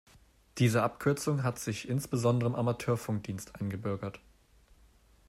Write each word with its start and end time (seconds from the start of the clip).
Diese 0.57 0.81
Abkürzung 0.81 1.43
hat 1.43 1.59
sich 1.59 1.87
insbesondere 1.87 2.49
im 2.49 2.55
Amateurfunkdienst 2.55 3.61
eingebürgert. 3.61 4.19